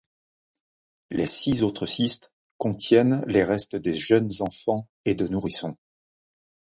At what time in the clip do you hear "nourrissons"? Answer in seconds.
5.27-5.77